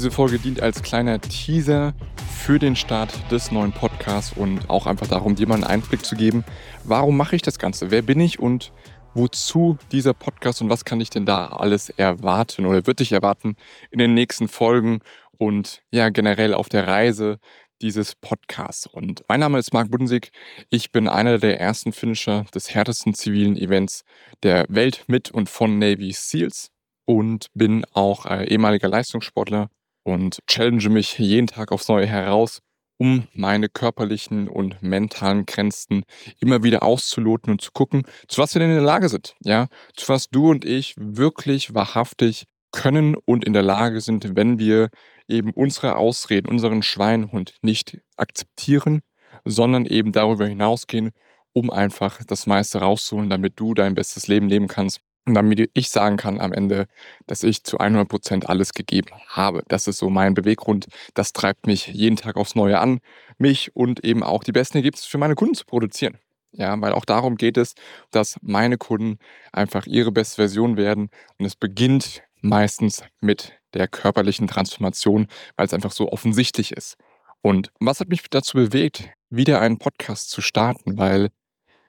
[0.00, 1.92] Diese Folge dient als kleiner Teaser
[2.34, 6.16] für den Start des neuen Podcasts und auch einfach darum, dir mal einen Einblick zu
[6.16, 6.42] geben,
[6.84, 8.72] warum mache ich das Ganze, wer bin ich und
[9.12, 13.56] wozu dieser Podcast und was kann ich denn da alles erwarten oder wird dich erwarten
[13.90, 15.00] in den nächsten Folgen
[15.36, 17.38] und ja generell auf der Reise
[17.82, 18.86] dieses Podcasts.
[18.86, 20.30] Und mein Name ist Marc Budensig.
[20.70, 24.04] Ich bin einer der ersten Finisher des härtesten zivilen Events
[24.42, 26.70] der Welt mit und von Navy SEALs
[27.04, 29.68] und bin auch äh, ehemaliger Leistungssportler
[30.02, 32.60] und challenge mich jeden Tag aufs Neue heraus,
[32.98, 36.04] um meine körperlichen und mentalen Grenzen
[36.40, 39.34] immer wieder auszuloten und zu gucken, zu was wir denn in der Lage sind.
[39.42, 44.58] Ja, zu was du und ich wirklich wahrhaftig können und in der Lage sind, wenn
[44.58, 44.90] wir
[45.28, 49.00] eben unsere Ausreden, unseren Schweinhund nicht akzeptieren,
[49.44, 51.10] sondern eben darüber hinausgehen,
[51.52, 55.90] um einfach das meiste rauszuholen, damit du dein bestes Leben leben kannst und damit ich
[55.90, 56.86] sagen kann am Ende,
[57.28, 59.62] dass ich zu 100 Prozent alles gegeben habe.
[59.68, 60.88] Das ist so mein Beweggrund.
[61.14, 62.98] Das treibt mich jeden Tag aufs Neue an,
[63.38, 66.18] mich und eben auch die besten Ergebnisse für meine Kunden zu produzieren.
[66.52, 67.74] Ja, weil auch darum geht es,
[68.10, 69.18] dass meine Kunden
[69.52, 71.10] einfach ihre beste Version werden.
[71.38, 76.96] Und es beginnt meistens mit der körperlichen Transformation, weil es einfach so offensichtlich ist.
[77.40, 80.98] Und was hat mich dazu bewegt, wieder einen Podcast zu starten?
[80.98, 81.28] Weil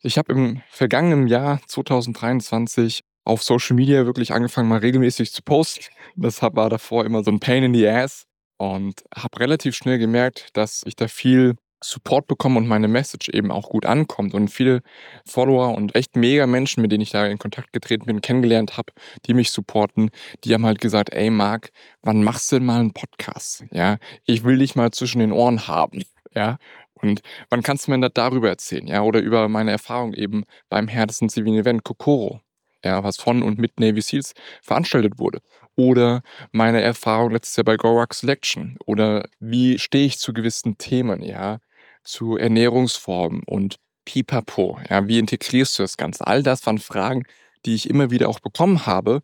[0.00, 5.84] ich habe im vergangenen Jahr 2023 auf Social Media wirklich angefangen, mal regelmäßig zu posten.
[6.16, 8.24] Das war davor immer so ein Pain in the Ass
[8.56, 13.52] und habe relativ schnell gemerkt, dass ich da viel Support bekomme und meine Message eben
[13.52, 14.80] auch gut ankommt und viele
[15.24, 18.92] Follower und echt mega Menschen, mit denen ich da in Kontakt getreten bin, kennengelernt habe,
[19.26, 20.10] die mich supporten,
[20.42, 21.70] die haben halt gesagt, ey Marc,
[22.02, 23.64] wann machst du denn mal einen Podcast?
[23.70, 26.02] Ja, ich will dich mal zwischen den Ohren haben.
[26.34, 26.58] Ja,
[26.94, 28.86] und wann kannst du mir darüber erzählen?
[28.88, 32.40] Ja, oder über meine Erfahrung eben beim härtesten zivilen Event Kokoro
[32.88, 35.40] ja, was von und mit Navy SEALs veranstaltet wurde.
[35.76, 36.22] Oder
[36.52, 38.76] meine Erfahrung letztes Jahr bei Gorak Selection.
[38.86, 41.58] Oder wie stehe ich zu gewissen Themen, ja,
[42.02, 46.26] zu Ernährungsformen und Pipapo, ja, wie integrierst du das Ganze?
[46.26, 47.24] All das waren Fragen,
[47.66, 49.20] die ich immer wieder auch bekommen habe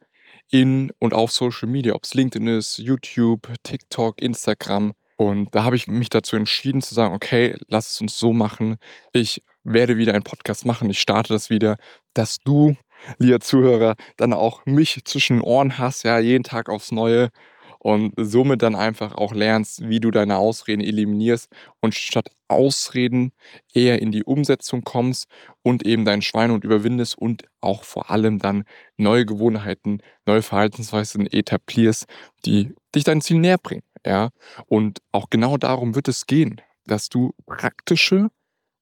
[0.50, 4.92] in und auf Social Media, ob es LinkedIn ist, YouTube, TikTok, Instagram.
[5.16, 8.76] Und da habe ich mich dazu entschieden zu sagen, okay, lass es uns so machen.
[9.12, 10.90] Ich werde wieder einen Podcast machen.
[10.90, 11.78] Ich starte das wieder,
[12.12, 12.76] dass du
[13.18, 17.30] lieber Zuhörer, dann auch mich zwischen Ohren hast, ja, jeden Tag aufs Neue
[17.78, 21.48] und somit dann einfach auch lernst, wie du deine Ausreden eliminierst
[21.80, 23.32] und statt Ausreden
[23.74, 25.26] eher in die Umsetzung kommst
[25.62, 28.64] und eben deinen Schweinehund überwindest und auch vor allem dann
[28.96, 32.06] neue Gewohnheiten, neue Verhaltensweisen etablierst,
[32.46, 34.30] die dich dein Ziel näher bringen, ja.
[34.66, 38.28] Und auch genau darum wird es gehen, dass du praktische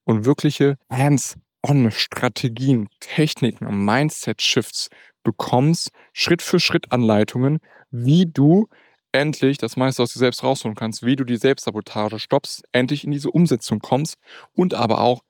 [0.05, 4.89] und wirkliche Hands On-Strategien, Techniken, Mindset-Shifts
[5.23, 7.59] bekommst, Schritt für Schritt Anleitungen,
[7.91, 8.67] wie du
[9.13, 13.11] endlich das meiste aus dir selbst rausholen kannst, wie du die Selbstsabotage stoppst, endlich in
[13.11, 14.17] diese Umsetzung kommst
[14.53, 15.21] und aber auch,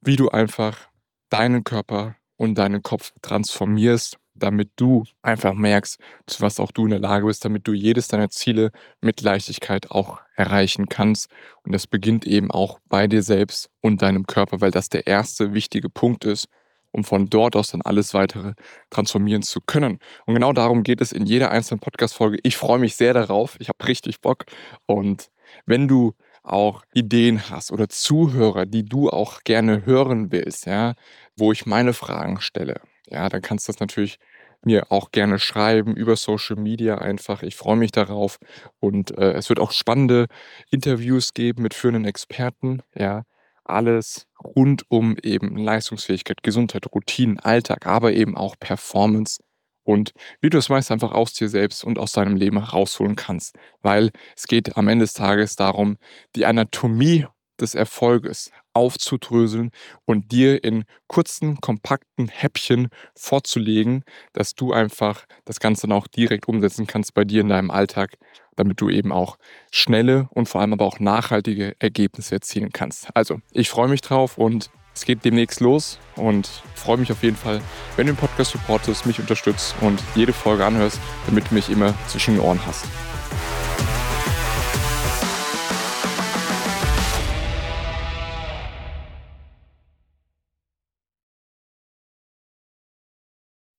[0.00, 0.88] wie du einfach
[1.30, 6.90] deinen Körper und deinen Kopf transformierst damit du einfach merkst, zu was auch du in
[6.90, 8.70] der Lage bist, damit du jedes deiner Ziele
[9.00, 11.28] mit Leichtigkeit auch erreichen kannst.
[11.62, 15.54] Und das beginnt eben auch bei dir selbst und deinem Körper, weil das der erste
[15.54, 16.48] wichtige Punkt ist,
[16.92, 18.54] um von dort aus dann alles weitere
[18.90, 19.98] transformieren zu können.
[20.26, 22.38] Und genau darum geht es in jeder einzelnen Podcast-Folge.
[22.42, 23.56] Ich freue mich sehr darauf.
[23.60, 24.44] Ich habe richtig Bock.
[24.86, 25.30] Und
[25.66, 30.94] wenn du auch Ideen hast oder Zuhörer, die du auch gerne hören willst, ja,
[31.36, 34.18] wo ich meine Fragen stelle, ja, dann kannst du das natürlich
[34.62, 37.42] mir auch gerne schreiben über Social Media einfach.
[37.42, 38.38] Ich freue mich darauf
[38.78, 40.26] und äh, es wird auch spannende
[40.70, 42.82] Interviews geben mit führenden Experten.
[42.94, 43.22] Ja,
[43.64, 49.38] alles rund um eben Leistungsfähigkeit, Gesundheit, Routinen, Alltag, aber eben auch Performance
[49.84, 53.56] und wie du es meist einfach aus dir selbst und aus deinem Leben herausholen kannst.
[53.82, 55.96] Weil es geht am Ende des Tages darum,
[56.36, 57.26] die Anatomie
[57.60, 59.70] des Erfolges aufzudröseln
[60.04, 66.48] und dir in kurzen, kompakten Häppchen vorzulegen, dass du einfach das Ganze dann auch direkt
[66.48, 68.16] umsetzen kannst bei dir in deinem Alltag,
[68.56, 69.36] damit du eben auch
[69.70, 73.08] schnelle und vor allem aber auch nachhaltige Ergebnisse erzielen kannst.
[73.14, 77.36] Also, ich freue mich drauf und es geht demnächst los und freue mich auf jeden
[77.36, 77.60] Fall,
[77.96, 81.94] wenn du den Podcast supportest, mich unterstützt und jede Folge anhörst, damit du mich immer
[82.08, 82.86] zwischen den Ohren hast.